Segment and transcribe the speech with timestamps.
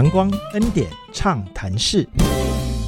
[0.00, 2.08] 阳光恩典畅谈室。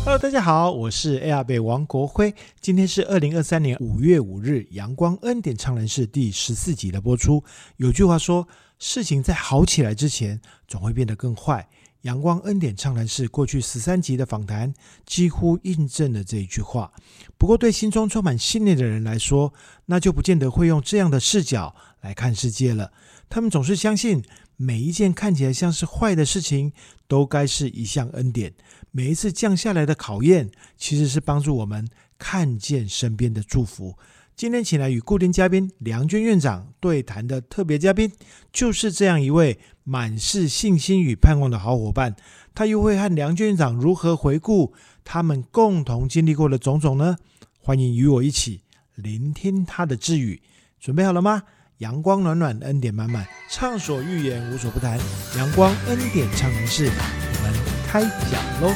[0.03, 2.35] Hello，大家好，我是 AR 北王国辉。
[2.59, 7.45] 今天是二零二三年五月五日，阳光恩典畅谈室第十四集的播出。
[7.77, 8.49] 有句话说，
[8.79, 11.69] 事情在好起来之前，总会变得更坏。
[12.01, 14.73] 阳光恩典畅谈室过去十三集的访谈，
[15.05, 16.91] 几乎印证了这一句话。
[17.37, 19.53] 不过，对心中充满信念的人来说，
[19.85, 22.91] 那就不见得会用这样的视角来看世界了。
[23.29, 24.23] 他们总是相信，
[24.57, 26.73] 每一件看起来像是坏的事情，
[27.09, 28.55] 都该是一项恩典。
[28.91, 31.89] 每一次降下来的考验，其实是帮助我们
[32.19, 33.97] 看见身边的祝福。
[34.35, 38.11] 今天请来与固定嘉宾梁娟院长对谈的特别嘉宾，
[38.53, 42.17] 就是这样一位满是信心与盼望的好伙伴。
[42.55, 44.73] 他又会和梁娟院长如何回顾
[45.05, 47.17] 他们共同经历过的种种呢？
[47.59, 48.63] 欢迎与我一起
[48.95, 50.43] 聆听他的智语。
[50.81, 51.43] 准备好了吗？
[51.83, 54.97] 阳光暖暖，恩典满满，畅所欲言，无所不谈。
[55.37, 57.53] 阳光恩典畅谈室，我们
[57.89, 58.73] 开讲喽！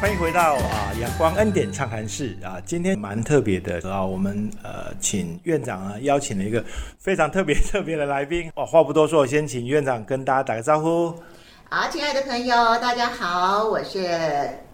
[0.00, 6.64] 欢迎回到啊阳光恩典畅谈室啊，今天蛮特别的啊，我们呃请院长啊邀请了一个
[7.00, 11.12] 非常特别特别的来宾哦，话不多说，我先请院长跟大家打个招呼。
[11.72, 14.00] 好，亲爱的朋友，大家好，我是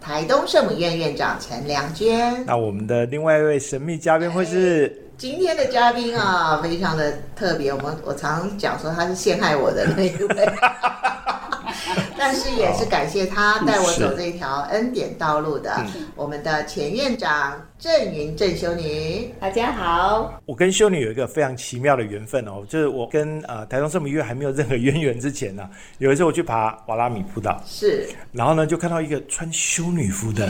[0.01, 2.43] 台东圣母院院长陈良娟。
[2.47, 10.53] 那我们的另外一位神秘嘉宾会是今天的嘉宾啊，非常的特别，我们我常讲说他是陷害我的那一位。
[12.19, 20.33] 但是也是感谢他带我走这一条恩典道路的，我们的前院长郑云郑修女，大家好。
[20.47, 30.49] 我跟修女有一个非常奇妙的缘分哦，就是我跟呃台中圣母医院还没有任何渊源之前呢， 有一次我去爬瓦拉米步道，是，然后呢就看到一个穿修女服的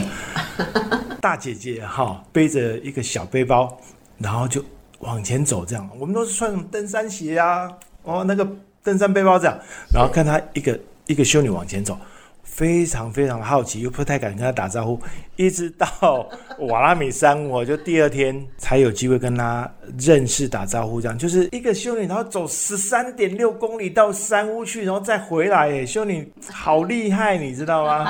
[1.21, 3.77] 大姐姐哈，背着一个小背包，
[4.17, 4.63] 然后就
[4.99, 7.69] 往前走，这样，我们都是穿什么登山鞋啊，
[8.03, 8.47] 哦那个
[8.83, 9.59] 登山背包这样，
[9.93, 10.79] 然后看她一个。
[11.07, 11.97] 一个修女往前走，
[12.43, 15.01] 非常非常的好奇，又不太敢跟她打招呼，
[15.37, 16.27] 一直到
[16.59, 20.99] 瓦拉米山，我就第二天才有机会跟他认识、打招呼。
[20.99, 25.69] 这样就是一个修女，然后走十三点六公里到山屋去，然后再回来。
[25.69, 28.09] 哎，修女好厉害，你知道吗？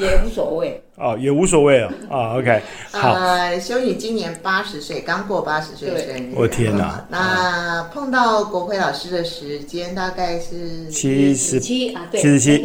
[0.00, 2.18] 也无所谓哦，也无所谓 哦。
[2.18, 3.12] 啊，OK，好。
[3.12, 6.32] 呃，修女今年八十岁，刚过八十岁生日。
[6.34, 7.04] 我天哪！
[7.10, 12.58] 那碰到国辉老师的时间大概是七十七啊，对七十七。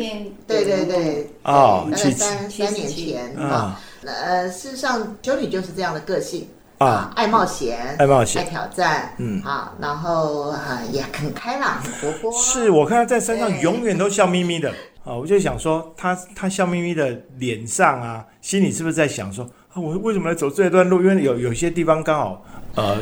[0.48, 1.28] 对对对。
[1.52, 3.80] 哦，大概三三年前啊。
[4.06, 12.32] 呃，事实上，修女就是这样的个性啊，爱冒险，爱冒险，爱挑战，嗯啊，然后啊也很开朗，很活泼。
[12.32, 14.72] 是我看她在山上永远都笑眯眯的。
[15.04, 19.44] 啊，我就想说，他他笑眯眯的脸上啊，心里是不是在想说，
[19.74, 21.02] 啊，我为什么来走这段路？
[21.02, 22.46] 因为有有些地方刚好，
[22.76, 22.98] 呃，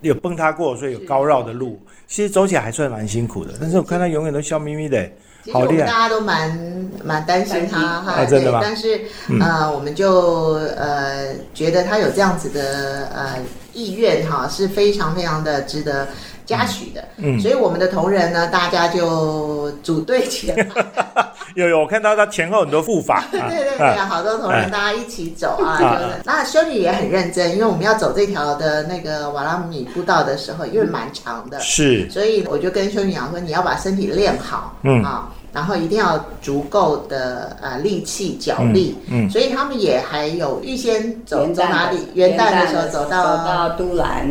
[0.00, 3.52] 有崩塌过，所以有高绕的路，其实走起来还算蛮辛苦的。
[3.60, 5.08] 但是我看他永远都笑眯眯的，
[5.50, 5.86] 好厉害！
[5.86, 8.60] 大家都蛮蛮担心他哈，真的吗？
[8.62, 9.00] 但是
[9.40, 13.38] 呃，我们就呃觉得他有这样子的呃
[13.72, 16.06] 意愿哈，是非常非常的值得。
[16.52, 20.68] 嘉许的，嗯，所以我们的同仁呢，大家就组队起来。
[21.56, 23.24] 有有，我看到他前后很多护法。
[23.32, 26.22] 对对对，好多同仁大家一起走啊，就是。
[26.24, 41.98] 那修女也很认真，因为我们要走这条的那个瓦拉米步道的时候，因为蛮长的，是，所以我就跟修女讲说，你要把身体练好，嗯啊，然后一定要足够的呃力气脚力，嗯，所以他们也还有预先走走哪里？
[42.14, 44.26] 元旦的时候走到走到都兰。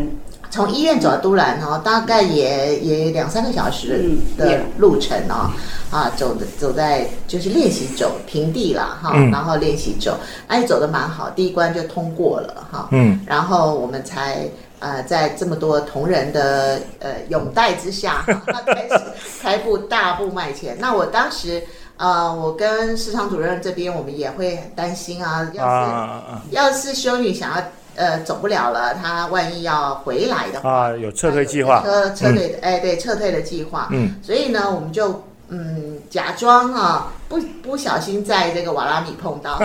[0.51, 5.49] 从医院走到都兰哦，大概也也两三个小时的路程哦，
[5.89, 10.17] 啊，走的走在就是练习走平地了哈，然后练习走，
[10.47, 14.45] 哎，走的蛮好，第一关就通过了哈，嗯，然后我们才
[14.79, 19.03] 呃在这么多同仁的呃拥戴之下，开始
[19.41, 20.75] 开步大步迈前。
[20.79, 21.63] 那我当时
[21.95, 27.63] 呃，我跟市场主任这边，我们也会很担心啊，要是要是修女想要。
[27.95, 35.21] 呃，走不了了，他万一要回来的话，啊，有撤退计划，撤撤退的，哎，对，撤退的计划，嗯，所以呢，我们就
[35.53, 39.59] 嗯假装啊，不不小心在这个瓦拉米碰到，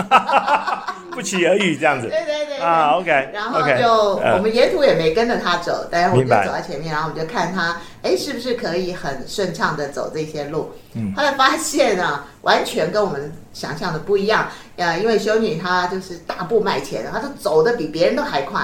[1.11, 14.47] 不期而遇这样子，对对对，啊，OK，然后就我们沿途也没跟着他走，但是我们就走在前面，然后我们就看他，哎，是不是可以很顺畅的走这些路，嗯，后来发现啊，完全跟我们想象的不一样。
[14.75, 18.61] 呃，因为修女她就是大步迈前，她都走的比别人都还快。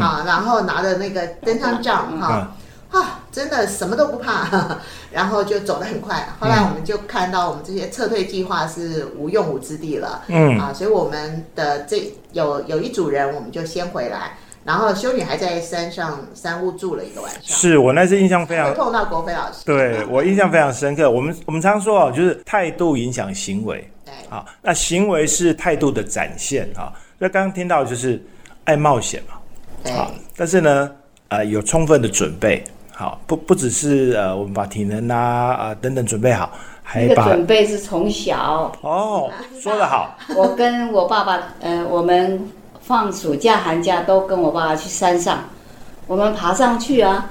[0.00, 2.52] 啊，然后拿着那个登山杖哈，
[2.92, 4.78] 啊，真的什么都不怕，
[5.10, 6.28] 然后就走得很快。
[6.38, 10.58] 后来我们就看到我们这些撤退计划是无用武之地了，嗯。
[10.58, 21.10] 啊，所以我们的这有有一组人，我们就先回来，然后修女还在山上山屋住了一个晚上，是我那次印象非常会碰到国飞老师，对我印象非常深刻。
[21.10, 26.92] 我们我们常说哦，就是态度影响行为，对，好，那行为是态度的展现啊。
[27.18, 28.22] 那刚刚听到就是
[28.64, 29.36] 爱冒险嘛，
[29.82, 30.90] 对，好，但是呢，
[31.28, 32.62] 呃，有充分的准备，
[32.94, 36.52] 好，不不只是呃，我们把体能啊啊、等等准备好，
[36.82, 39.30] 还那个把准备是从小，哦，
[39.60, 42.48] 说得好， 我跟我爸爸，呃，我们
[42.80, 45.44] 放暑假寒假都跟我爸爸去山上，
[46.06, 47.30] 我们爬上去啊，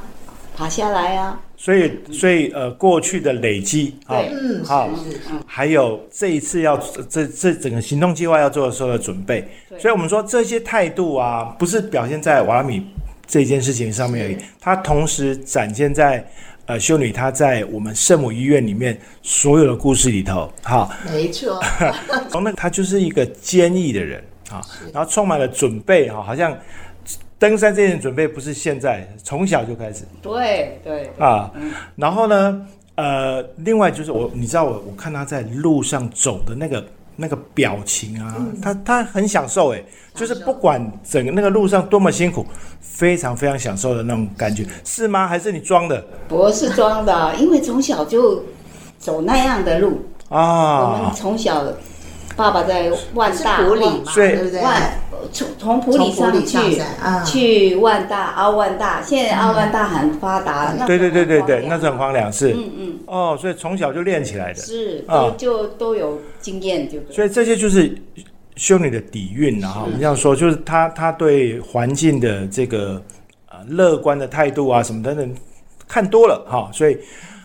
[0.57, 4.89] 爬下来啊，所以所以呃，过去的累积啊对，嗯，好
[5.45, 6.75] 还有这一次要
[7.07, 9.47] 这这整个行动计划要做的时候的准备，
[9.77, 12.83] 所以我们说这些态度啊，不是表现在瓦拉米
[13.31, 14.33] 这件事情上面而已。
[14.33, 16.23] 是，它同时展现在
[16.65, 21.57] 呃修女她在我们圣母医院里面所有的故事里头，哈，没错，
[22.29, 24.21] 从那她就是一个坚毅的人。
[24.51, 24.59] 啊，
[24.91, 26.09] 然后充满了准备。
[26.09, 26.53] 哈，好像
[27.39, 30.03] 登山这件准备不是现在，从小就开始。
[30.21, 31.49] 对对，啊，
[31.95, 36.85] 然后呢，呃，另外就是我，你知道我我看他在路上走的那个
[37.21, 39.83] 那个表情啊，他他很享受哎，
[40.15, 42.45] 就是不管整个那个路上多么辛苦，
[42.81, 45.27] 非常非常享受的那种感觉，是吗？
[45.27, 48.44] 还是你装的不是装的，因为从小就
[48.97, 51.13] 走那样的路啊，我们啊？
[51.15, 51.63] 从小
[52.35, 54.62] 爸爸在万是大里嘛，所以对不对？
[54.62, 54.81] 万
[55.31, 57.23] 从从普里上去上山啊。
[57.23, 62.53] 去万大奥万大，现在奥万大很发达，那对对对对对，那是很荒凉，是。
[62.53, 62.99] 嗯嗯。
[63.07, 65.23] 哦，所以从小就练起来的，是啊。
[65.23, 67.93] 都就都有经验，就对所以这些就是
[68.55, 73.01] 修女的底蕴啊，哈，我们这样说，就是她她对环境的这个
[73.49, 75.33] 呃乐观的态度啊，什么等等，
[75.87, 76.97] 看多了哈，所以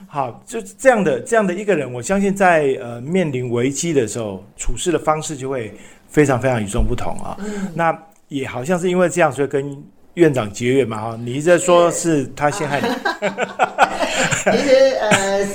[0.06, 5.74] 好就是这样的这样的一个人，我相信在呃面临危机的时候，处事的方式就会
[6.16, 7.36] 非常非常与众不同啊。
[7.74, 7.94] 那
[8.28, 9.84] 也好像是因为这样，所以跟
[10.14, 11.18] 院长结怨嘛哈。
[11.22, 12.88] 你一直在说是他陷害你，
[14.50, 15.10] 其实呃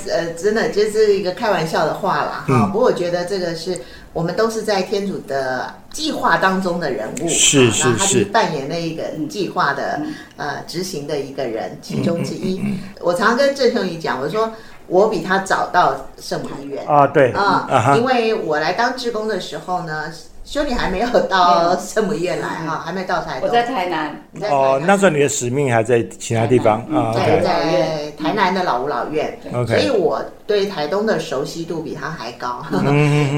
[0.08, 2.66] 呃，真的就是一个开玩笑的话啦哈。
[2.66, 3.76] 嗯不过我觉得这个是
[4.12, 10.00] 我们都是在天主的计划当中的人物，是哈那他是是扮演那一个计划的
[10.36, 12.62] 呃执行的一个人其中之一。
[13.00, 14.52] 我常常跟郑秀仪讲，我说
[14.86, 17.32] 我比他早到圣母医院啊，对。
[17.32, 20.12] 啊因为我来当志工的时候呢，
[20.44, 23.48] 修女还没有到有圣母医院来哈，还没到台东。
[23.48, 24.14] 我在台南，
[24.50, 26.80] 哦，那时候你的使命还在其他地方。
[26.80, 27.12] 啊嗯。
[27.14, 29.38] 对，在台南的老吾老院。
[29.42, 32.62] 所以嗯 OK，我对台东的熟悉度比他还高。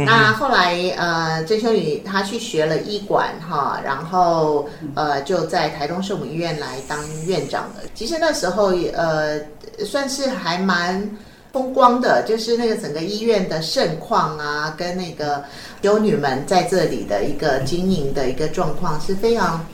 [0.06, 7.82] 那后来呃，郑修女她去学了医管哈，然后呃就在台东圣母医院来当院长的。
[7.94, 9.38] 其实那时候也呃
[9.85, 11.08] 算是还蛮
[11.55, 15.45] 风光的，就是那个整个医院的盛况啊，跟那个
[15.81, 19.65] 修女们在这里的一个经营的一个状况是非常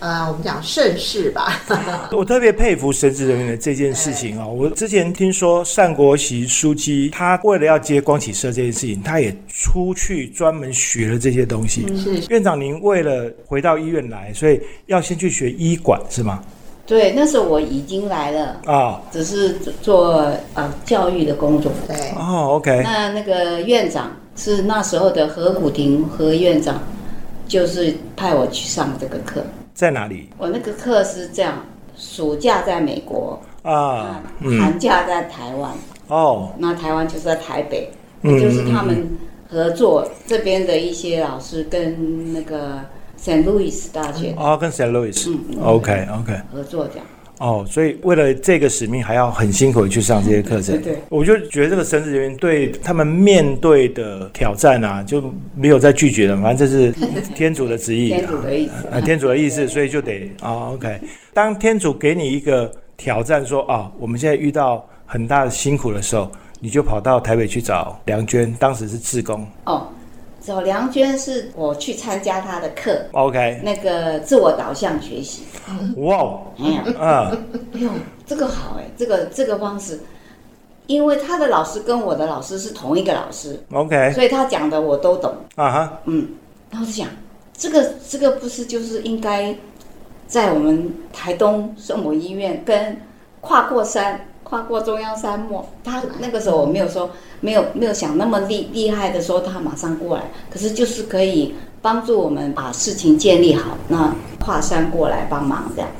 [0.00, 1.62] 呃我们讲盛世吧。
[2.10, 11.86] 我特别佩服神职人员的这件事情啊、我之前听说单国席书记他为了要接光启社这件事情，他也出去专门学了这些东西。
[11.96, 16.42] 是院长，您为了回到医院来，所以要先去学医管是吗？
[16.84, 21.72] 对，那时候我已经来了，啊、只是做呃教育的工作。
[21.88, 21.96] 对。
[22.18, 26.82] 哦，OK，那那个院长是那时候的何古婷何院长，
[27.48, 29.42] 就是派我去上这个课。
[29.72, 31.64] 在哪里我那个课是这样，
[31.96, 34.20] 暑假在美国，啊？
[34.40, 35.72] 嗯，寒假在台湾，
[36.08, 37.90] 哦，那台湾就是在台北，
[38.20, 39.08] 嗯就是他们
[39.48, 42.80] 合作这边的一些老师跟那个
[43.18, 43.44] St.
[43.44, 44.90] Louis 大学哦，跟 St.
[44.90, 47.06] Louis，OK OK，合作这样。
[47.42, 50.80] 哦，所以为了这个使命，还要很辛苦的去上这些课程。
[50.80, 55.20] 对对我就觉得这个神职人员对他们面对的挑战啊，就
[55.56, 56.92] 没有再拒绝了，反正这是
[57.34, 58.86] 天主的旨意，天主的意思。
[58.86, 61.00] 啊，天主的意思，所以就得啊、o k
[61.34, 66.30] 当天主给你一个挑战说啊，我们现在遇到很大的辛苦的时候，
[66.60, 69.44] 你就跑到台北去找梁娟，当时是志工。
[69.64, 69.88] 哦，
[70.44, 75.44] 找梁娟是我去参加她的课，，OK，那个自我导向学习。
[75.98, 77.90] 哇哦，哎呀，嗯，哎呦，
[78.26, 80.00] 这个好哎，这个这个方式，
[80.86, 85.32] 因为他的老师跟我的老师是同一个老师，，OK，所以他讲的我都懂。
[85.54, 86.28] 啊哈，嗯，
[86.70, 87.06] 然后就想，
[87.56, 89.54] 这个这个不是就是应该
[90.26, 93.00] 在我们台东圣母医院跟
[93.40, 94.20] 跨过山、
[94.52, 97.08] 跨过中央山脉，他那个时候我没有说
[97.40, 105.90] 没有没有想那么厉厉害的说他马上过来，可是就是可以帮助我们把事情建立好，那跨山过来帮忙这样。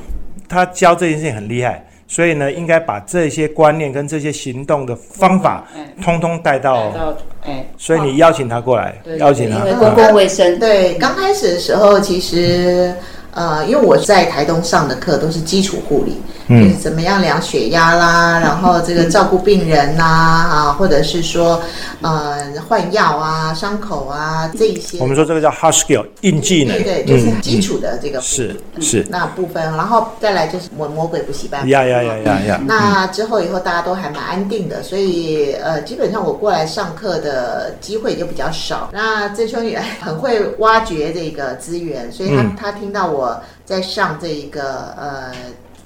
[0.50, 7.16] 他教这件事情很厉害，所以呢，应该把这些观念跟这些行动的方法，哎，通通带带到，到
[7.46, 12.94] 哎，所以你邀请他过来，邀请他，因为啊公共卫生，对，刚开始的时候，其实
[13.34, 21.62] 呃，因为我在台东上的课都是基础护理，就是怎么样量血压啦，然后这个照顾病人呐，啊，或者是说
[22.02, 24.98] 呃换药啊、伤口啊这一些。
[24.98, 31.66] 我们说这个叫 hard skill 硬技能，对对，就是基础的这个是是那部分，然后再来就是魔魔鬼补习班。
[31.68, 32.60] 呀呀呀呀呀！
[32.66, 38.90] 那之后以后大家都还蛮安定的，所以呃，基本上我过来上课的机会就比较少。
[38.92, 43.22] 那这兄弟很会挖掘这个资源，所以他他听到我。
[43.22, 45.30] 我在上这一个呃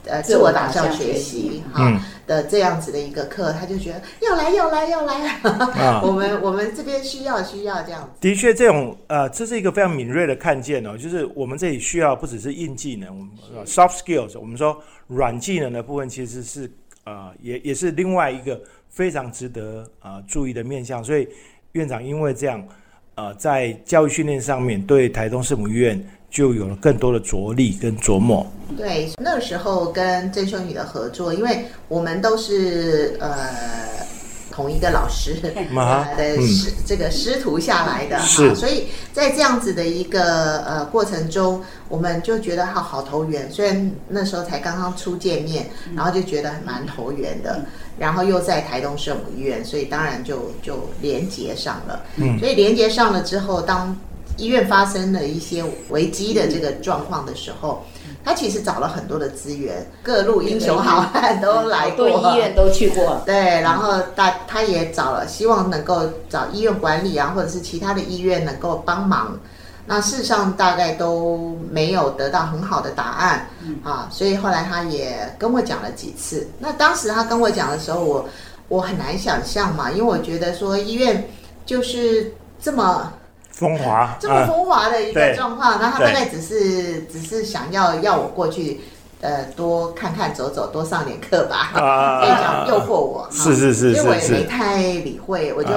[0.08, 1.92] 呃自我导向学习哈
[2.26, 6.00] 的这样子的一个课，他就觉得要来要来要来啊！
[6.04, 8.10] 我们我们这边需要需要这样。
[8.20, 13.28] 的确，这种呃，这是一个非常敏锐的看见哦，就是我们这里需要不只是硬技能
[13.64, 16.70] ，soft skills，我们说软技能的部分其实是
[17.04, 21.02] 呃也也是另外一个非常值得啊注意的面向。
[21.04, 21.28] 所以
[21.72, 22.66] 院长因为这样
[23.14, 26.02] 呃，在教育训练上面对台东圣母医院。
[26.30, 28.46] 就有了更多的着力跟琢磨。
[28.76, 33.48] 对，那个时候跟郑秀女的合作，因为我们都是呃
[34.50, 35.34] 同一个老师
[36.16, 43.50] 的师这个师徒下来的哈，所以在这样子的一个呃过程中，我们就觉得好好投缘。
[43.50, 47.64] 虽然那时候才刚刚初见面，然后就觉得蛮投缘的，
[47.98, 52.02] 然后又在台东圣母医院，所以当然就就连接上了。
[52.16, 53.94] 嗯，所以连接上了之后，当
[54.36, 57.84] 医院发生了一些危机的这个状况的时候，
[58.24, 63.22] 他其实找了很多的资源，各路英雄好汉都来过，医院都去过。
[63.24, 69.38] 对，然后大他也找了，希望能够找医院管理啊，或者是其他的医院能够帮忙。
[69.86, 73.48] 那事实上大概都没有得到很好的答案
[73.84, 76.46] 啊，所以后来他也跟我讲了几次。
[76.58, 78.28] 那当时他跟我讲的时候，我
[78.68, 81.28] 我很难想象嘛，因为我觉得说医院
[81.64, 83.12] 就是这么。
[83.56, 88.82] 风华这么风华的一个状况，那他大概只是只是想要要我过去，
[89.22, 93.26] 呃，多看看走走，多上点课吧，可以讲诱惑我。
[93.32, 95.72] 是是是，所以我也没太理会，我就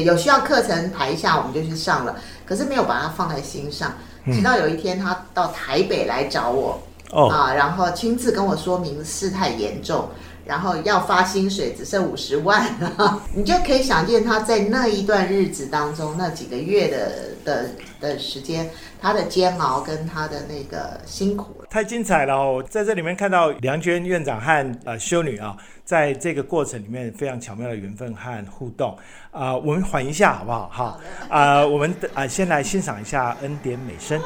[0.00, 2.16] 有需要课程排一下，我们就去上了。
[2.46, 3.92] 可是没有把它放在心上，
[4.32, 6.80] 直到有一天他到台北来找我，
[7.12, 10.08] 啊，然后亲自跟我说明事态严重。
[10.48, 12.66] 然后要发薪水只剩五十万，
[13.36, 17.10] 你就可以想见他在那一段日子当中那几个月的
[17.44, 17.68] 的
[18.00, 22.64] 的时间，他的煎熬跟他的那个辛苦太精彩了哦！
[22.66, 28.96] 在这里面看到梁娟院长和呃修女啊，在这个过程里面非常巧妙的缘分和互动
[29.30, 30.70] 啊，我们缓一下好不好？
[30.72, 34.18] 哈啊，我们啊先来欣赏一下恩典美声。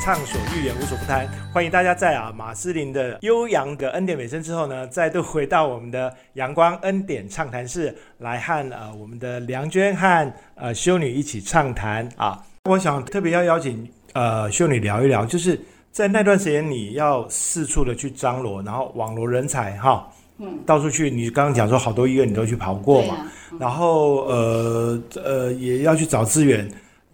[0.00, 1.24] 畅所欲言，无所不谈。
[1.52, 12.44] 欢迎大家在啊马斯林的悠扬的恩典美声之后呢，再度回到我们的阳光恩典畅谈室，来和呃我们的梁娟和呃修女一起畅谈啊。
[12.64, 15.60] 我想特别要邀请呃修女聊一聊，就是
[15.92, 21.08] 在那段时间你要四处的去张罗，然后网罗人才哈，嗯，到处去。
[21.08, 23.18] 你刚刚讲说好多医院你都去跑过嘛，
[23.60, 26.68] 然后呃呃也要去找资源。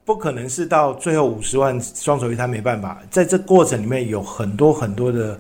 [0.09, 5.39] 不可能是到最后五十万双手一摊没办法，在这过程里面有很多很多的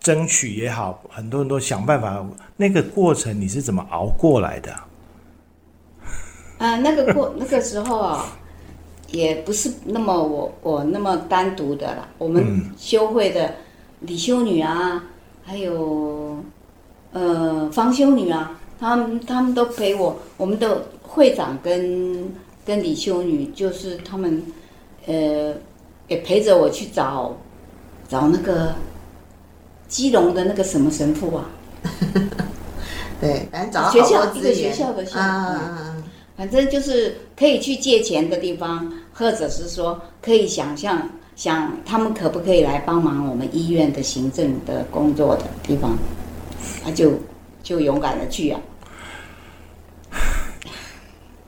[0.00, 2.24] 争取也好，很多很多想办法，
[2.56, 4.72] 那个过程你是怎么熬过来的？
[6.56, 8.24] 啊，那个过 那个时候啊，
[9.08, 12.08] 也不是那么我我那么单独的啦。
[12.16, 13.54] 我们修会的
[14.00, 15.04] 李修女啊，
[15.44, 16.42] 还有
[17.12, 20.16] 呃方修女啊，他们他们都陪我。
[20.38, 22.26] 我们的会长跟
[22.66, 24.42] 跟李修女，就是他们
[25.06, 25.54] 呃
[26.08, 27.34] 也陪着我去找
[28.08, 28.74] 找那个
[29.86, 31.48] 基隆的那个什么神父啊。
[33.20, 35.96] 对，反正找学校一个学校的校啊。
[36.36, 45.96] 反正就是可以去借钱的地方，或者是说可以想象想他们可不可以来帮忙我们医院的行政的工作的地方，
[46.84, 47.14] 他就
[47.62, 48.60] 就勇敢的去啊。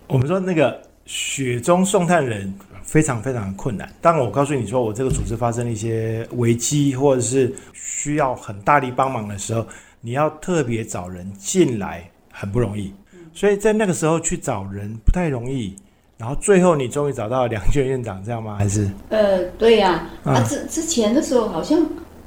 [0.06, 3.90] 我们说那个雪中送炭人非常非常困难。
[3.98, 9.66] 当我告诉你说我这个组织发生了一些危机，或者是需要很大力帮忙的时候，
[10.02, 12.92] 你要特别找人进来，很不容易。
[13.32, 15.74] 所以在那个时候去找人不太容易，
[16.18, 18.56] 然后最后你终于找到梁娟院长，这样吗？
[18.58, 18.86] 还是？
[19.08, 20.06] 呃，对呀。
[20.24, 21.80] 啊，之之前的时候好像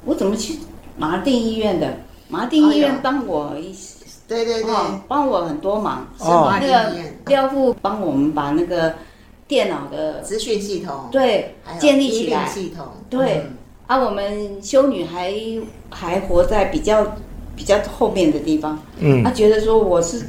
[0.05, 0.57] 我怎么去
[0.97, 1.95] 麻定医院的？
[2.29, 3.75] 麻定医院帮我一，
[4.31, 4.71] 对对对，
[5.07, 6.07] 帮我很多忙。
[6.19, 6.57] 哦。
[6.61, 6.91] 那个
[7.25, 8.93] 廖副帮我们把那个
[9.47, 12.47] 电脑的资讯系统对建立起来。
[12.47, 13.45] 系统对。
[13.87, 15.33] 啊，我们修女还
[15.89, 17.05] 还活在比较
[17.55, 18.79] 比较后面的地方。
[18.99, 19.23] 嗯。
[19.23, 20.25] 她觉得说我是。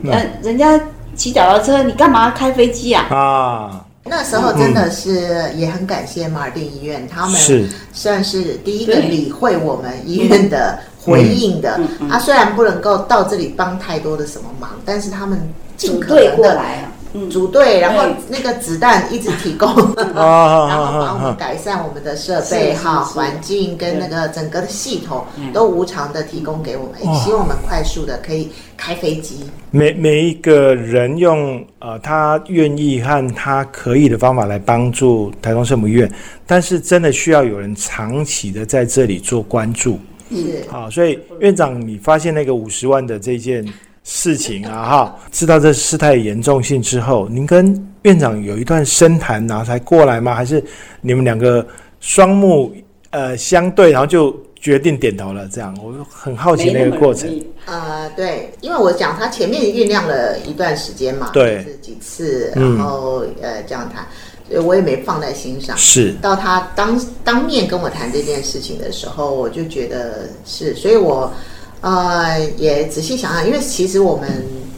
[0.00, 0.12] 嗯，
[0.44, 0.80] 人家
[1.16, 3.02] 骑脚踏车，你干嘛开飞机啊？
[3.10, 11.80] 啊，那时候真的是也很感谢马尔定医院，他们算是第一个理会我们医院的回应的。
[12.10, 15.40] 他虽然不能够到这里帮太多的什么忙，但是他们
[15.76, 16.84] 尽可能的来。
[17.30, 29.48] 组队，然后那个子弹一直提供， 然后帮我们改善我们的设备哈环境跟那个整个的系统都无偿的提供给我们，希望我们快速的可以开飞机。
[29.70, 36.12] 每每一个人用呃他愿意和他可以的方法来帮助台东圣母医院，
[36.46, 39.98] 但是真的需要有人长期的在这里做关注。
[40.30, 43.64] 是好，所以院长，你发现那个五十万的这件。
[44.10, 50.34] 事情啊，哈，知道这事态严重性之后，您跟院长有一段深谈，然后才过来吗？
[50.34, 50.64] 还是
[51.02, 51.66] 你们两个
[52.00, 52.74] 双目
[53.10, 55.48] 呃相对，然后就决定点头了？
[55.48, 57.28] 这样，我很好奇那个过程。
[57.66, 64.06] 呃，对，因为我讲他前面酝酿了一段时间嘛，对，是几次，然后呃这样谈，
[64.48, 65.76] 所以我也没放在心上。
[65.76, 71.32] 是到他当当面跟我谈这件事情的时候，我就觉得是，所以我。
[71.80, 74.28] 呃，也仔细想想，因为其实我们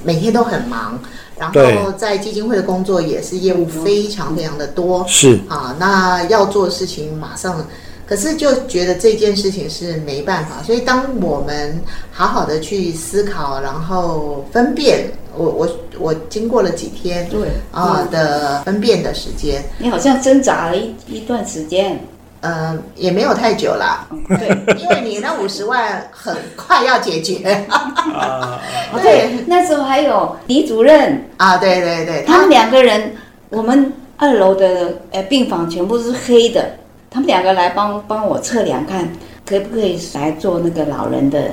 [0.04, 1.00] 每天都很忙，
[1.38, 7.66] 然后在基金会的工作也是业务非常非常的多，是啊，那要做的事情马上，
[8.10, 22.04] 可是就觉得这件事情是没办法，所以当我们好好的去思考，然后分辨，我我我经过了几天对啊的分辨的时间，你好像挣扎了一一段时间。
[22.42, 24.08] 嗯，也没有太久啦。
[24.28, 24.48] 对，
[24.80, 27.64] 因为你那五十万很快要解决。
[27.68, 28.60] 啊，
[29.02, 31.22] 对，那时候还有李主任。
[31.36, 33.14] 啊，对对对，他们两个人，
[33.50, 36.76] 我们二楼的呃病房全部是黑的，
[37.10, 39.10] 他们两个来帮帮我测量看，
[39.44, 41.52] 可不可以来做那个老人的。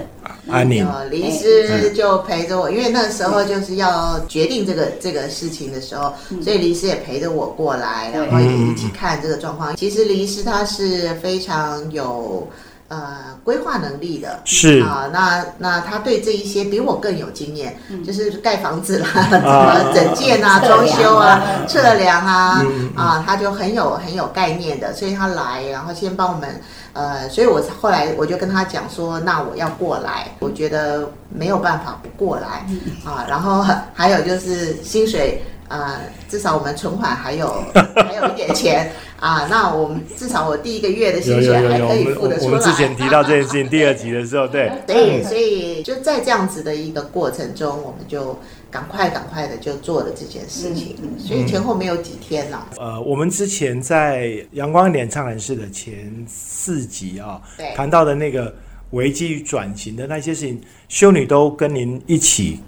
[0.50, 9.76] 安宁，李医师就陪着我，因为那时候就是要决定这个这个事情的时候，所以李医师也陪着我过来，然后也一起看这个状况。
[9.76, 12.48] 其实李医师他是非常有
[12.88, 14.82] 呃规划能力的，是。
[14.82, 26.62] 啊，那那他对这一些比我更有经验，就是盖房子啦，怎么 整建啊、装修啊、测量啊，啊，他就很有很有概念的，所以他来，然后先帮我们。
[26.94, 32.66] 呃，所以我后来我就跟他讲说，那我要过来，我觉得没有办法不过来
[33.06, 33.24] 啊。
[33.30, 37.64] 然后还有就是薪水，呃，至少我们存款还有
[37.96, 39.48] 还有一点钱啊。
[39.50, 42.48] 那我们至少我第一个月的薪水还可以付得出来。
[42.48, 48.38] 我们之前提到这件事情，第二集的时候，对， 对，所以就在这样子的一个过程中，我们就。
[48.70, 52.68] 赶快赶快的就做了这件事情，所以前后没有几天了。
[52.78, 57.42] 呃，我们之前在阳光点唱人室的前四集啊，
[57.78, 58.54] 谈到的那个
[58.92, 62.60] 危机与转型的那些事情，修女都跟您一起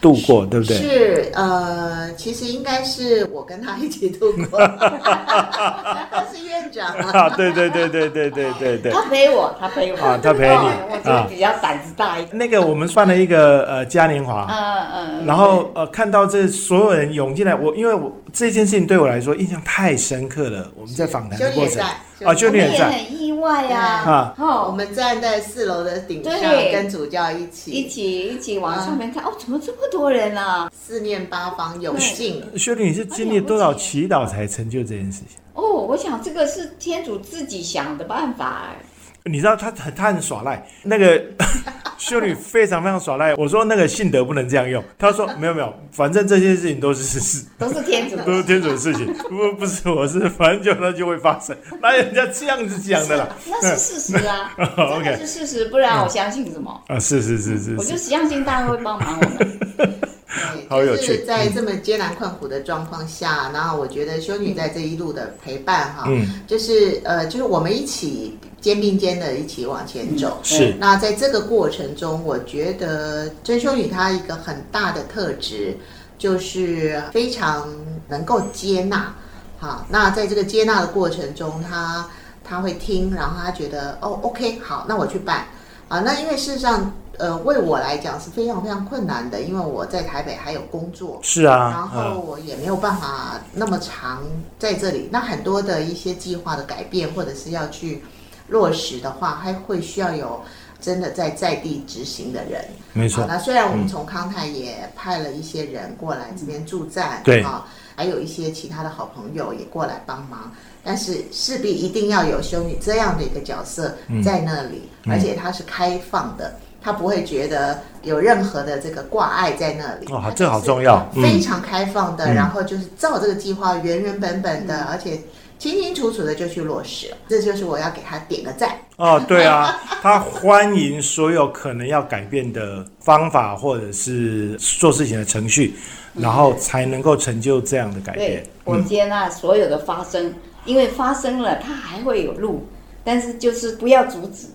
[0.00, 0.76] 度过，对不对？
[0.76, 8.92] 是，呃，其实应该是我跟他一起度过， 他是院长啊， 对对对对对对对对。
[8.92, 12.36] 他陪我，他陪我，啊他陪你 哦我就啊比较胆子大一点。
[12.36, 15.26] 那个我们办了一个呃嘉年华，嗯嗯。
[15.26, 20.70] 然后呃看到这所有人涌进来，我因为我这件事情对我来说印象太深刻了。
[20.76, 21.82] 我们在访谈的过程
[22.24, 24.34] 啊，就我们也你也在很意外呀、啊。
[24.38, 26.32] 我哦，们站在四楼的顶上，
[26.72, 30.70] 跟主教一起，一起一起往上面看，哦，怎么这么多人啊？
[30.72, 32.42] 四面八方有幸。
[32.58, 35.38] 修女，你是经历多少祈祷才成就这件事情？
[35.54, 38.66] 哦，我想这个是天主自己想的办法。
[38.68, 38.76] 哎。
[39.24, 41.22] 你知道他很他很耍赖，那个
[41.98, 43.34] 修女非常非常耍赖。
[43.34, 48.24] 我说那个信德不能这样用，他说没有没有，反正这些事情都是事，都是天主的。
[48.24, 53.28] 都是天主的事情，不不是我是，反正就那就会发生，哪有人家这样子讲的啦？
[53.46, 56.82] 那是事实啊， 真的 OK 是事实，不然我相信什么？
[56.88, 60.00] 啊，是是是是我就相信大家会帮忙我们。
[60.32, 70.38] 对，好有趣就是在这么艰难困苦的状况下，然后我觉得修女在这一路的陪伴哈，嗯，就是呃，就是我们一起肩并肩的一起往前走。
[70.42, 75.76] 是那在这个过程中，我觉得真修女她一个很大的特质，
[76.16, 77.68] 就是非常
[78.08, 79.12] 能够接纳。
[79.58, 82.08] 好，那在这个接纳的过程中，她
[82.44, 85.46] 她会听，然后她觉得哦，OK，好，那我去办。
[85.88, 94.22] 啊，那因为事实上，呃，为我来讲是非常非常困难的，因为我在台北还有工作，是啊，然后嗯我也没有办法那么长
[94.58, 95.06] 在这里。
[95.12, 98.02] 那很多的一些计划的改变，或者是要去
[98.48, 100.40] 落实的话，还会需要有
[100.80, 102.64] 真的在在地执行的人。
[102.94, 110.50] 没错好，，那虽然我们从康泰也派了一些人过来这边助战，对啊，还有一些其他的好朋友也过来帮忙，
[110.82, 116.58] 但是势必一定要有修女这样的一个角色在那里，嗯而且它是开放的。
[116.82, 125.20] 他不会觉得有任何的这个挂碍在那里，它哦这好重要嗯非常开放的，嗯然后就是照这个计划原原本本的，而且
[125.58, 127.16] 清清楚楚的就去落实了。
[127.28, 128.70] 这就是我要给他点个赞。
[128.96, 135.74] 哦，对啊，他欢迎所有可能要改变的方法或者是做事情的程序，
[136.14, 142.66] 然后才能够成就这样的改变对。，我接纳所有的发生，因为发生了，它还会有路，
[143.04, 144.46] 但是就是不要阻止。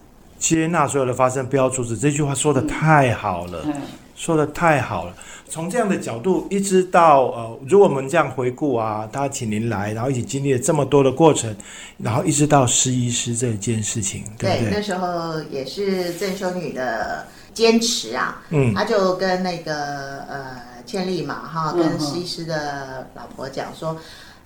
[0.45, 1.97] 接纳所有的发生，不要阻止。
[1.97, 3.73] 这句话说的太好了，嗯，
[4.15, 5.13] 说的太好了。
[5.49, 11.55] 从这样的角度，一直到呃，如果我们这样回顾啊，大家请您来，然后一起经历了这么多的过程，
[11.97, 14.71] 然后一直到施医师这件事情，对不对？
[14.71, 23.93] 那时候也是郑修女的坚持啊，嗯，他就跟那个呃倩丽嘛哈，嗯跟施医师的老婆讲说。
[23.95, 24.01] 施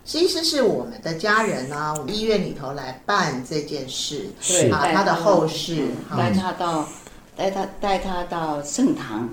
[0.06, 5.84] 医师是我们的家人啊，我们医院里头来办这件事，是啊，他的后事
[6.18, 6.88] 带他到，
[7.36, 9.30] 带他带他到圣堂，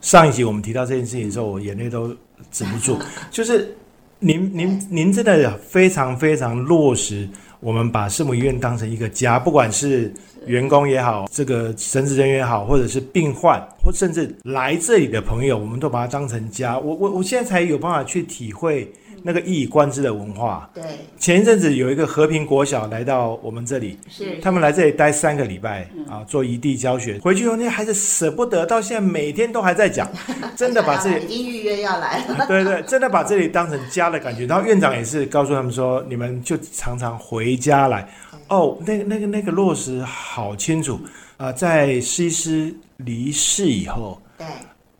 [0.00, 2.14] 上一集我们提到这件事情的时候，我眼泪都
[2.52, 2.98] 止不住。
[3.30, 3.74] 就是
[4.18, 7.26] 您您您真的非常非常落实，
[7.60, 10.12] 我们把圣母医院当成一个家，不管是
[10.44, 16.78] 员工也好，这个神职人员也好，或者是病患，或甚至来这里的朋友，我们都把它当成家。
[16.78, 20.68] 我我我现在才有办法去体会那个一以贯之的文化。
[20.74, 20.82] 对，
[21.18, 27.18] 前一阵子有一个和平国小来到我们这里，是他们来这里待三个礼拜啊，做异地教学。
[27.18, 30.08] 回去后，那些孩子舍不得，到现在每天都还在讲，
[30.56, 34.46] 真的把这里已经预约要来了， 对对，真的把这里当成家的感觉。
[34.46, 38.08] 然后院长也是告诉他们说，你们就常常回家来。
[38.48, 40.98] 哦，那个那个那个落实好清楚
[41.36, 44.46] 啊、在西施离世以后，对。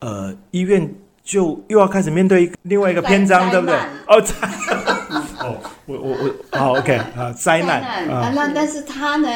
[0.00, 0.88] 呃，医院
[1.28, 3.76] 就又要开始面对另外一个篇章，对不对？
[4.06, 4.34] 哦，灾，
[5.44, 9.28] 哦，我我我，好，OK 啊， 灾难啊，啊，那但是他呢，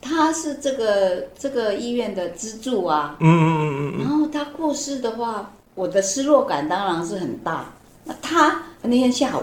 [0.00, 7.64] 他是这个这个医院的支柱啊，嗯嗯嗯嗯然后他过世的话，我的失落感当然是很大。
[8.04, 9.42] 那他那天下午，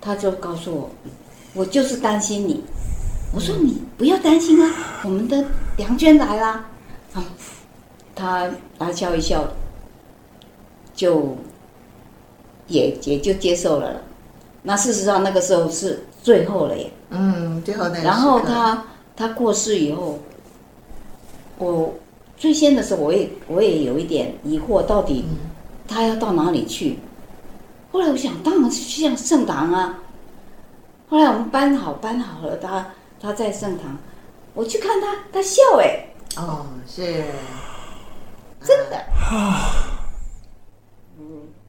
[0.00, 0.90] 他就告诉我，
[1.54, 2.64] 我就是担心你。
[3.32, 5.44] 我说你不要担心啊，我们的
[5.76, 6.64] 梁娟来啦。
[7.14, 7.22] 啊，
[8.16, 9.46] 他他笑一笑，
[10.98, 11.36] 就
[12.66, 14.02] 也也就接受了了。
[14.62, 16.90] 那事实上那个时候是最后了耶。
[17.10, 18.84] 嗯，最后那个然后他
[19.16, 20.18] 他过世以后，
[21.58, 21.94] 我
[22.36, 25.36] 最先的时候我也我也有一点疑惑，到底嗯
[25.86, 26.98] 他要到哪里去？
[27.92, 30.00] 后来我想，当然是去向圣堂啊。
[31.08, 32.86] 后来我们搬好搬好了，他
[33.20, 33.96] 他在圣堂，
[34.52, 37.24] 我去看他，他笑哎，哦是
[38.60, 39.02] 真的，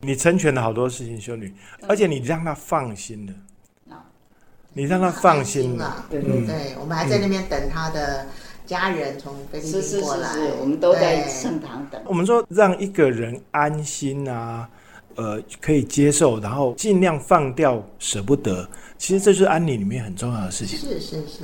[0.02, 1.54] 你成全了好多事情，修女，
[1.88, 3.34] 而且你让他放心了
[3.96, 4.06] 啊，
[4.74, 6.06] 你让他放心了。
[6.10, 6.22] 对。
[6.22, 8.26] 对嗯对，我们还在那边等他的
[8.66, 12.02] 家人从菲律是是宾过来，我们都在对圣堂等。
[12.06, 14.70] 我们说让一个人安心啊，
[15.16, 18.68] 呃可以接受，然后尽量放掉，舍不得。
[18.98, 20.78] 其实这是安妮里面很重要的事情。
[20.78, 21.44] 是是是。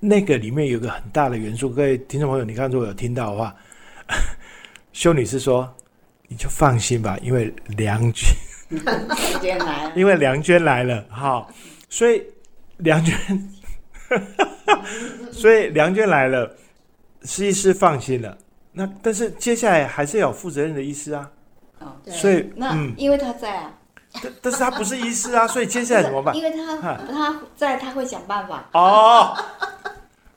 [0.00, 3.54] 那个里面有个很大的元素，各位听众朋友，你刚如果有听到的话，
[4.92, 5.68] 修女是说
[6.28, 8.28] ：“你就放心吧，因为梁娟，
[8.68, 11.50] 梁娟来了，因为梁娟来了，好，
[11.88, 12.22] 所以
[12.76, 13.16] 梁娟，
[15.32, 16.54] 所以梁娟来了，
[17.22, 18.36] 施医师放心了。
[18.72, 21.30] 那但是接下来还是要有负责任的医师啊。
[21.80, 23.72] 哦，所以那因为他在啊。”
[24.22, 26.34] 但但是他不是医师啊， 所以接下来怎么办？
[26.34, 28.66] 因为他他在，他会想办法。
[28.72, 29.36] 哦，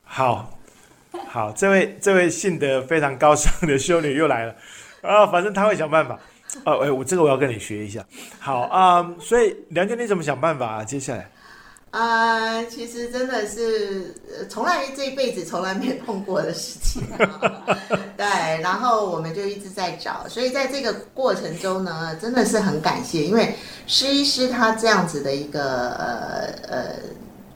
[0.04, 0.58] 好，
[1.28, 4.54] 好，这位这位性德非常高尚的修女又来了
[5.02, 6.18] 啊，反正他会想办法。
[6.64, 8.04] 哦，哎，我这个我要跟你学一下。
[8.38, 10.84] 好啊，所以梁娟你怎么想办法啊？
[10.84, 11.30] 接下来？
[11.90, 14.14] 啊，其实真的是
[14.48, 17.02] 从来这一辈子从来没碰过的事情，
[18.16, 18.26] 对。
[18.62, 23.54] 然后我们就一直在找，所以在这个过程中呢，真的是很感谢，因为
[23.86, 26.94] 施医师他这样子的一个呃呃。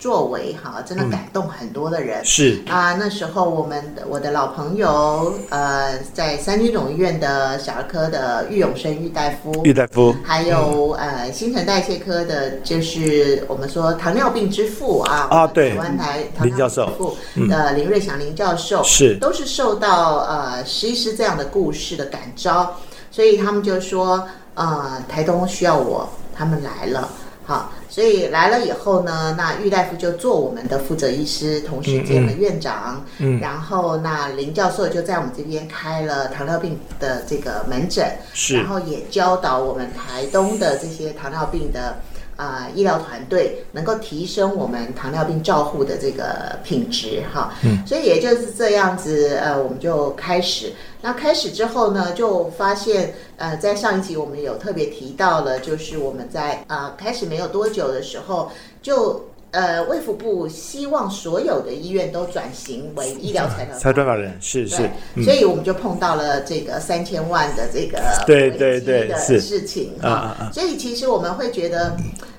[0.07, 2.25] 作为哈，真的感动很多的人。
[2.25, 2.63] 是。
[2.69, 17.17] 啊，那时候我们我的老朋友，呃，在三军总医院的小儿科的郁永生郁大夫，郁大夫，还有呃新陈代谢科的，就是我们说糖尿病之父啊，啊对，台湾台林教授，
[17.51, 22.77] 呃林瑞祥林教授是，都是受到呃实习师这样的故事的感召，
[23.11, 27.09] 所以他们就说，呃台东需要我，他们来了。
[27.47, 33.05] 好，所以来了以后呢，那郁大夫就做我们的负责医师，同时兼了院长。
[33.19, 38.05] 嗯，然后那林教授就在我们这边开了糖尿病的这个门诊，
[38.35, 41.97] 是，然后也教导我们台东的这些糖尿病的
[42.37, 47.23] 啊医疗团队，能够提升我们糖尿病照护的这个品质。
[47.33, 50.73] 哈，嗯，所以也就是这样子，呃，我们就开始。
[51.03, 58.51] 那开始之后呢，就发现，呃，在上一集我们有特别提到了，就是我们在啊开始没有多久的时候，
[58.83, 59.25] 就
[59.57, 64.91] 呃卫福部希望所有的医院都转型为医疗财团财团法人，是是，
[65.25, 71.97] 所以我们就碰到了这个三千万的这个对对对的事情啊，所以其实我们会觉得，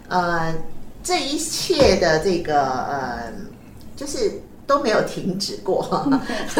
[0.08, 0.54] 呃，
[1.02, 3.34] 这一切的这个呃，
[3.96, 4.32] 就是。
[4.68, 6.12] 都没有停止过，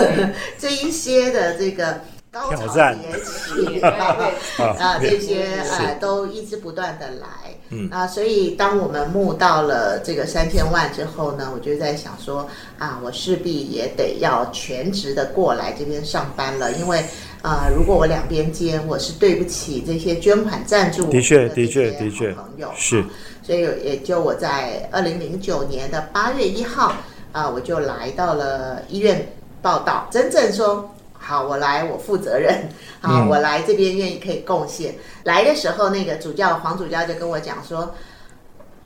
[0.58, 2.00] 这一些的这个
[2.38, 7.28] 高潮迭起啊，这些呃都一直不断的来，
[7.70, 12.48] 嗯啊，所以当我们募到了这个三千万之后呢，我就在想说
[12.78, 17.04] 啊，我势必也得要全职的过来这边上班了，因为
[17.42, 23.04] 啊，如果我两边兼，我是对不起这些捐款赞助的确的确的确朋友是，
[23.42, 26.94] 所以也就我在二零零九年的八月一号。
[27.34, 30.90] 啊，我就来到了医院报道，真正说
[31.28, 32.70] 好，我来，我负责任，
[33.02, 34.96] 好，我来这边愿意可以贡献。
[35.26, 37.94] 来的时候，那个主教黄主教就跟我讲说，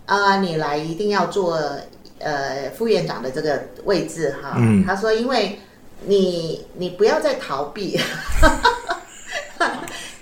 [0.08, 1.62] 啊，你来一定要做
[2.18, 4.58] 呃副院长的这个位置哈。
[4.88, 5.60] 他说，因为
[6.08, 8.00] 你你不要再逃避。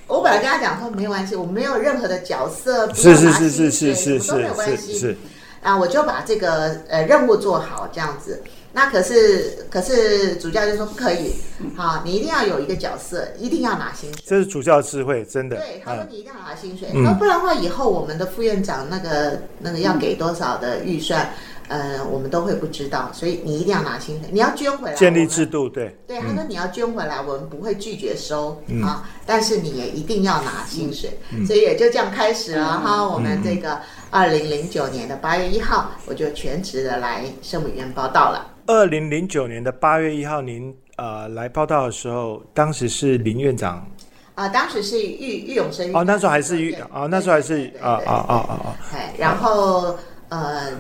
[0.08, 5.18] 我本来跟他讲说没关系，我没有任何的角色，是是是是是是是，都没有关系。
[5.62, 8.42] 啊，我就把这个呃任务做好，这样子。
[8.72, 11.34] 那可是，可是主教就说不可以，
[11.76, 14.22] 好，你一定要有一个角色，一定要拿薪水。
[14.28, 15.56] 这是主教智慧，真的。
[15.58, 21.32] 对，他说你一定要拿薪水，那不然的话，以后我们的副院长那个那个要给多少的预算？
[21.68, 24.96] 呃，我们都会不知道，所以你一定要拿薪水，你要捐回来。
[24.96, 25.96] 建立制度，对。
[26.08, 33.08] 对，他说你要捐回来，我们不会拒绝收啊，但是你也一定要拿薪水，所以也就这样开始了哈。
[33.08, 33.80] 我们这个
[34.12, 38.46] 二零零九年的八月一号，我就全职的来圣母院报道了。
[38.66, 43.86] 二零零九年的八月一号，您呃来报道的时候，当时是林院长
[44.36, 48.78] 啊，当时是玉玉永生哦，那时候还是玉啊，那时候还是啊啊啊啊啊，
[49.18, 49.96] 然后
[50.30, 50.72] 呃。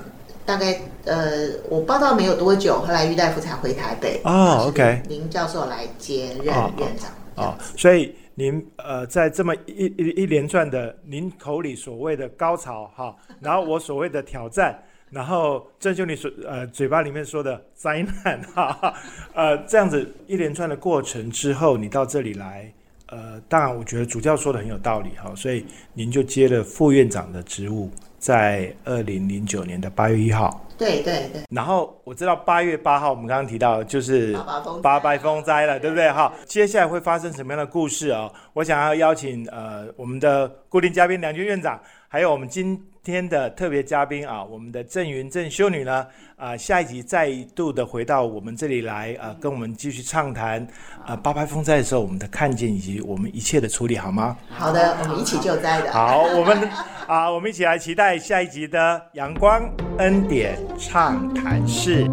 [0.45, 4.19] 大概呃，我报道没有多久，后来郁大夫才回台北。
[4.23, 4.99] 哦，OK。
[5.07, 7.11] 林教授来接任院长。
[7.35, 18.93] 哦，所以您呃，在这么一一一连串的您口里所谓的高潮哈， 然后我所谓的挑战，然后郑兄你所呃嘴巴里面说的灾难哈，
[19.35, 22.71] 呃这样子一连串的过程之后，你到这里来，
[23.07, 27.91] 呃，当然我觉得主教说的很有道理哈，所以您就接了副院长的职务。
[28.19, 30.65] 在二零零九年的八月一号。
[30.77, 31.41] 对对对。
[31.49, 34.37] 然后我知道八月八号，我们刚刚提到就是
[34.81, 36.09] 八八风灾了，对不对？
[36.11, 38.31] 哈，接下来会发生什么样的故事哦？
[38.53, 41.77] 我想要邀请呃我们的固定嘉宾梁军院长，
[42.07, 50.65] 还有我们今天的特别嘉宾啊，我们的郑云郑修女呢，啊，下一集再度的回到我们这里来啊，跟我们继续畅谈
[51.05, 54.37] 啊八拍风灾的时候我们的看见以及我们一切的处理，好吗？
[54.49, 55.91] 好的，我们一起救灾的。
[55.91, 56.69] 好，我们
[57.07, 62.05] 啊，我们一起来期待下一集的阳光恩典畅谈室。